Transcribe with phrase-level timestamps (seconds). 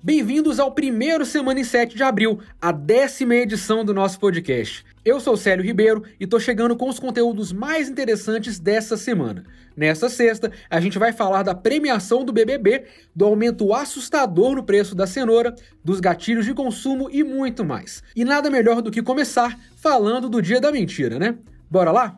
[0.00, 4.84] Bem-vindos ao primeiro Semana em 7 de Abril, a décima edição do nosso podcast.
[5.04, 9.42] Eu sou Célio Ribeiro e tô chegando com os conteúdos mais interessantes dessa semana.
[9.76, 12.84] Nesta sexta, a gente vai falar da premiação do BBB,
[13.14, 15.52] do aumento assustador no preço da cenoura,
[15.84, 18.00] dos gatilhos de consumo e muito mais.
[18.14, 21.36] E nada melhor do que começar falando do Dia da Mentira, né?
[21.68, 22.16] Bora lá?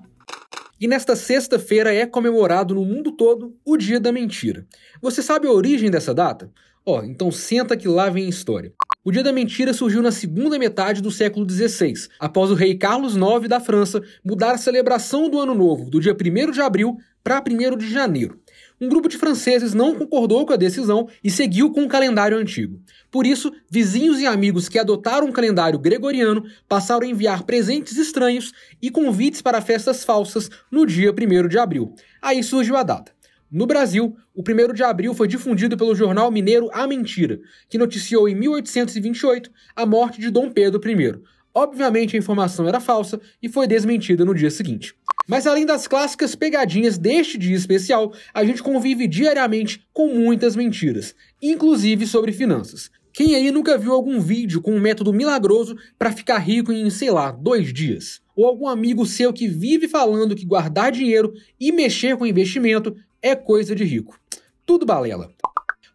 [0.80, 4.66] E nesta sexta-feira é comemorado no mundo todo o Dia da Mentira.
[5.02, 6.50] Você sabe a origem dessa data?
[6.86, 8.72] Ó, oh, então senta que lá vem a história.
[9.04, 13.14] O Dia da Mentira surgiu na segunda metade do século XVI, após o rei Carlos
[13.14, 17.43] IX da França mudar a celebração do Ano Novo do dia 1 de abril para
[17.46, 18.40] 1 de janeiro.
[18.80, 22.80] Um grupo de franceses não concordou com a decisão e seguiu com o calendário antigo.
[23.11, 28.54] Por isso, vizinhos e amigos que adotaram um calendário gregoriano passaram a enviar presentes estranhos
[28.80, 31.94] e convites para festas falsas no dia 1 de abril.
[32.22, 33.12] Aí surgiu a data.
[33.50, 37.38] No Brasil, o 1 de abril foi difundido pelo jornal mineiro A Mentira,
[37.69, 41.20] que noticiou em 1828 a morte de Dom Pedro I.
[41.52, 44.94] Obviamente a informação era falsa e foi desmentida no dia seguinte.
[45.26, 51.14] Mas além das clássicas pegadinhas deste dia especial, a gente convive diariamente com muitas mentiras,
[51.40, 52.90] inclusive sobre finanças.
[53.12, 57.10] Quem aí nunca viu algum vídeo com um método milagroso para ficar rico em, sei
[57.10, 58.20] lá, dois dias?
[58.36, 63.34] Ou algum amigo seu que vive falando que guardar dinheiro e mexer com investimento é
[63.34, 64.18] coisa de rico.
[64.64, 65.30] Tudo balela.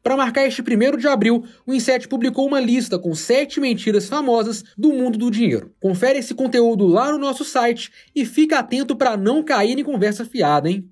[0.06, 4.64] Para marcar este 1 de abril, o Inset publicou uma lista com 7 mentiras famosas
[4.78, 5.74] do mundo do dinheiro.
[5.82, 10.24] Confere esse conteúdo lá no nosso site e fica atento para não cair em conversa
[10.24, 10.88] fiada, hein?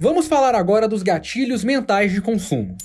[0.00, 2.76] Vamos falar agora dos gatilhos mentais de consumo.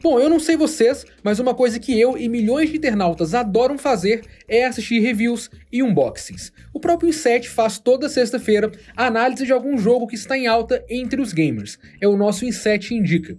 [0.00, 3.76] Bom, eu não sei vocês, mas uma coisa que eu e milhões de internautas adoram
[3.76, 6.52] fazer é assistir reviews e unboxings.
[6.72, 10.84] O próprio Inset faz toda sexta-feira a análise de algum jogo que está em alta
[10.88, 11.76] entre os gamers.
[12.00, 13.36] É o nosso Inset Indica.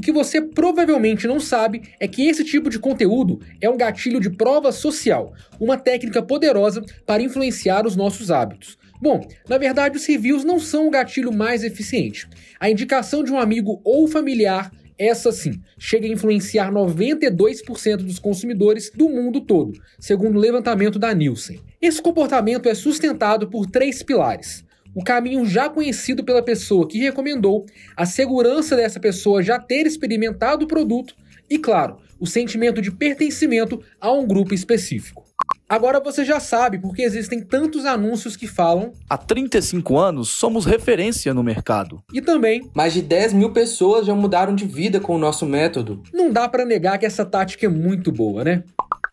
[0.00, 4.18] O que você provavelmente não sabe é que esse tipo de conteúdo é um gatilho
[4.18, 8.78] de prova social, uma técnica poderosa para influenciar os nossos hábitos.
[8.98, 12.26] Bom, na verdade, os reviews não são o gatilho mais eficiente.
[12.58, 18.90] A indicação de um amigo ou familiar essa sim chega a influenciar 92% dos consumidores
[18.94, 21.60] do mundo todo, segundo o levantamento da Nielsen.
[21.78, 24.64] Esse comportamento é sustentado por três pilares.
[24.94, 27.64] O caminho já conhecido pela pessoa que recomendou,
[27.96, 31.14] a segurança dessa pessoa já ter experimentado o produto
[31.48, 35.24] e, claro, o sentimento de pertencimento a um grupo específico.
[35.68, 38.92] Agora você já sabe porque existem tantos anúncios que falam.
[39.08, 42.02] Há 35 anos somos referência no mercado.
[42.12, 42.68] E também.
[42.74, 46.02] Mais de 10 mil pessoas já mudaram de vida com o nosso método.
[46.12, 48.64] Não dá para negar que essa tática é muito boa, né?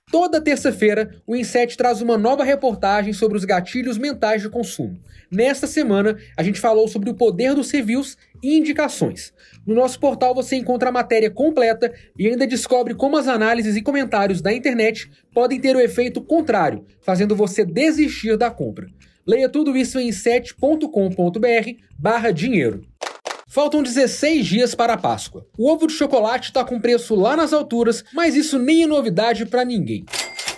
[0.09, 4.97] Toda terça-feira, o Inset traz uma nova reportagem sobre os gatilhos mentais de consumo.
[5.29, 9.33] Nesta semana, a gente falou sobre o poder dos reviews e indicações.
[9.65, 13.81] No nosso portal você encontra a matéria completa e ainda descobre como as análises e
[13.81, 18.87] comentários da internet podem ter o efeito contrário, fazendo você desistir da compra.
[19.27, 22.81] Leia tudo isso em 7.com.br barra dinheiro.
[23.49, 25.47] Faltam 16 dias para a Páscoa.
[25.57, 29.45] O ovo de chocolate está com preço lá nas alturas, mas isso nem é novidade
[29.45, 30.05] para ninguém.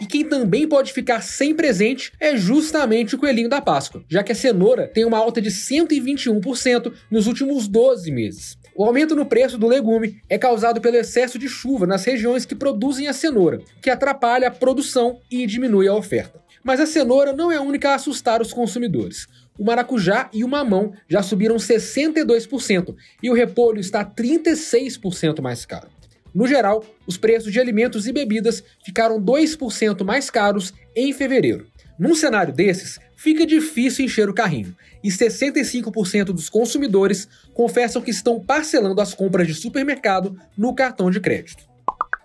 [0.01, 4.31] E quem também pode ficar sem presente é justamente o coelhinho da Páscoa, já que
[4.31, 8.57] a cenoura tem uma alta de 121% nos últimos 12 meses.
[8.75, 12.55] O aumento no preço do legume é causado pelo excesso de chuva nas regiões que
[12.55, 16.41] produzem a cenoura, que atrapalha a produção e diminui a oferta.
[16.63, 19.27] Mas a cenoura não é a única a assustar os consumidores
[19.59, 25.89] o maracujá e o mamão já subiram 62% e o repolho está 36% mais caro.
[26.33, 31.67] No geral, os preços de alimentos e bebidas ficaram 2% mais caros em fevereiro.
[31.99, 38.39] Num cenário desses, fica difícil encher o carrinho, e 65% dos consumidores confessam que estão
[38.39, 41.68] parcelando as compras de supermercado no cartão de crédito.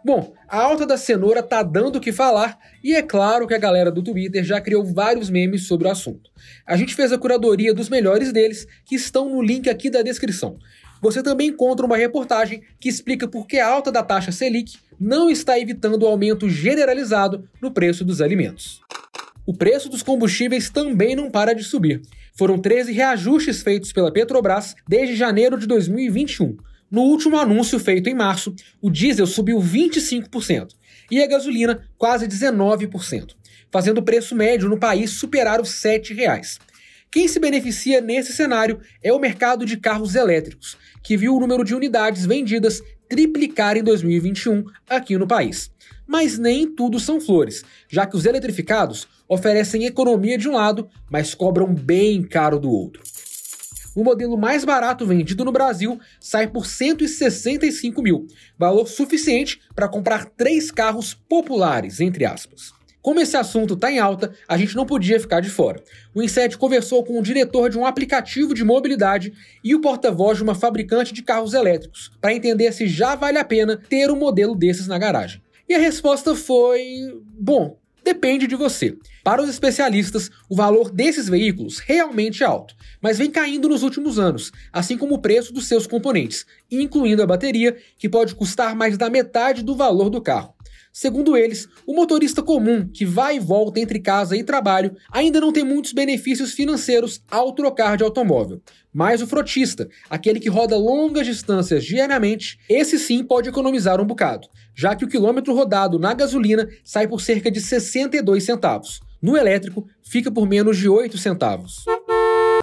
[0.05, 3.59] Bom, a alta da cenoura tá dando o que falar e é claro que a
[3.59, 6.31] galera do Twitter já criou vários memes sobre o assunto.
[6.67, 10.59] A gente fez a curadoria dos melhores deles, que estão no link aqui da descrição.
[11.01, 15.31] Você também encontra uma reportagem que explica por que a alta da taxa Selic não
[15.31, 18.83] está evitando o aumento generalizado no preço dos alimentos.
[19.47, 22.03] O preço dos combustíveis também não para de subir.
[22.37, 26.59] Foram 13 reajustes feitos pela Petrobras desde janeiro de 2021
[26.95, 30.69] no último anúncio feito em março, o diesel subiu 25%
[31.11, 33.35] e a gasolina quase 19%,
[33.69, 36.61] fazendo o preço médio no país superar os R$ 7,00.
[37.11, 41.65] Quem se beneficia nesse cenário é o mercado de carros elétricos, que viu o número
[41.65, 45.73] de unidades vendidas triplicar em 2021 aqui no país.
[46.07, 51.35] Mas nem tudo são flores, já que os eletrificados oferecem economia de um lado, mas
[51.35, 53.03] cobram bem caro do outro.
[53.95, 58.27] O modelo mais barato vendido no Brasil sai por 165 mil,
[58.59, 62.73] valor suficiente para comprar três carros populares, entre aspas.
[63.05, 65.83] Como esse assunto está em alta, a gente não podia ficar de fora.
[66.15, 69.31] O Inset conversou com o diretor de um aplicativo de mobilidade
[69.63, 73.45] e o porta-voz de uma fabricante de carros elétricos para entender se já vale a
[73.45, 75.43] pena ter um modelo desses na garagem.
[75.69, 76.81] E a resposta foi:
[77.39, 78.97] bom, depende de você.
[79.25, 84.19] Para os especialistas, o valor desses veículos realmente é alto, mas vem caindo nos últimos
[84.19, 88.99] anos, assim como o preço dos seus componentes, incluindo a bateria, que pode custar mais
[88.99, 90.54] da metade do valor do carro.
[90.97, 95.53] Segundo eles, o motorista comum, que vai e volta entre casa e trabalho, ainda não
[95.53, 98.63] tem muitos benefícios financeiros ao trocar de automóvel.
[98.93, 104.47] Mas o frotista, aquele que roda longas distâncias diariamente, esse sim pode economizar um bocado,
[104.73, 109.01] já que o quilômetro rodado na gasolina sai por cerca de 62 centavos.
[109.21, 111.85] No elétrico, fica por menos de 8 centavos.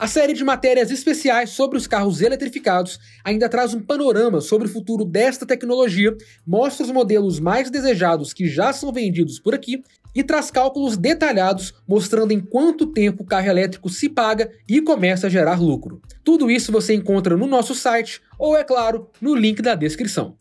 [0.01, 4.71] A série de matérias especiais sobre os carros eletrificados ainda traz um panorama sobre o
[4.71, 9.83] futuro desta tecnologia, mostra os modelos mais desejados que já são vendidos por aqui
[10.15, 15.27] e traz cálculos detalhados mostrando em quanto tempo o carro elétrico se paga e começa
[15.27, 16.01] a gerar lucro.
[16.23, 20.35] Tudo isso você encontra no nosso site ou, é claro, no link da descrição.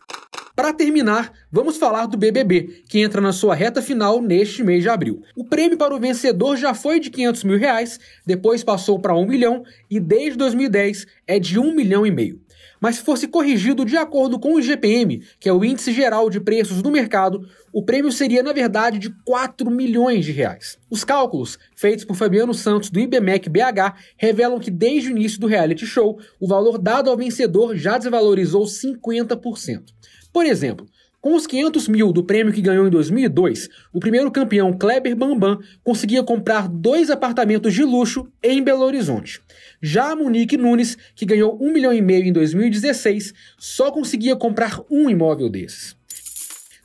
[0.60, 4.90] Para terminar, vamos falar do BBB, que entra na sua reta final neste mês de
[4.90, 5.22] abril.
[5.34, 9.26] O prêmio para o vencedor já foi de 500 mil reais, depois passou para 1
[9.26, 12.42] milhão e desde 2010 é de 1 milhão e meio.
[12.78, 16.38] Mas se fosse corrigido de acordo com o IGPM, que é o Índice Geral de
[16.38, 17.40] Preços do Mercado,
[17.72, 20.78] o prêmio seria, na verdade, de 4 milhões de reais.
[20.90, 25.46] Os cálculos, feitos por Fabiano Santos do IBMEC BH, revelam que desde o início do
[25.46, 29.84] reality show, o valor dado ao vencedor já desvalorizou 50%.
[30.32, 30.86] Por exemplo,
[31.20, 35.58] com os 500 mil do prêmio que ganhou em 2002, o primeiro campeão Kleber Bambam
[35.84, 39.38] conseguia comprar dois apartamentos de luxo em Belo Horizonte.
[39.82, 44.80] Já a Monique Nunes, que ganhou um milhão e meio em 2016, só conseguia comprar
[44.90, 45.94] um imóvel desses.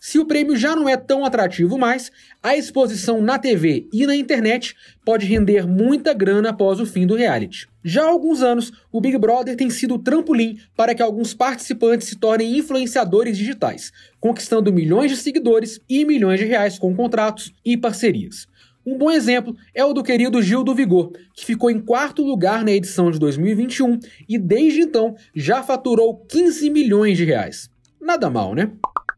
[0.01, 2.12] Se o prêmio já não é tão atrativo mais,
[2.45, 7.15] a exposição na TV e na internet pode render muita grana após o fim do
[7.15, 7.68] reality.
[7.83, 12.07] Já há alguns anos, o Big Brother tem sido o trampolim para que alguns participantes
[12.07, 17.75] se tornem influenciadores digitais, conquistando milhões de seguidores e milhões de reais com contratos e
[17.75, 18.48] parcerias.
[18.86, 22.63] Um bom exemplo é o do querido Gil do Vigor, que ficou em quarto lugar
[22.63, 24.00] na edição de 2021
[24.30, 27.71] e desde então já faturou 15 milhões de reais.
[28.00, 28.69] Nada mal, né?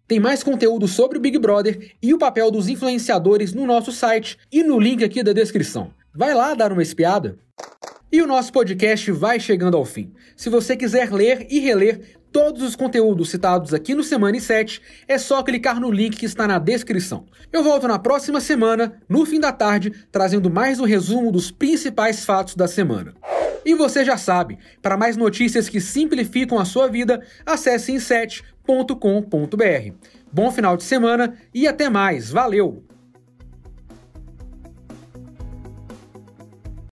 [0.07, 4.37] Tem mais conteúdo sobre o Big Brother e o papel dos influenciadores no nosso site
[4.49, 5.91] e no link aqui da descrição.
[6.15, 7.37] Vai lá dar uma espiada.
[8.09, 10.13] E o nosso podcast vai chegando ao fim.
[10.33, 14.81] Se você quiser ler e reler todos os conteúdos citados aqui no Semana e 7,
[15.09, 17.25] é só clicar no link que está na descrição.
[17.51, 22.23] Eu volto na próxima semana, no fim da tarde, trazendo mais um resumo dos principais
[22.23, 23.13] fatos da semana.
[23.65, 28.56] E você já sabe, para mais notícias que simplificam a sua vida, acesse em7.com.br.
[30.31, 32.29] Bom final de semana e até mais.
[32.29, 32.86] Valeu!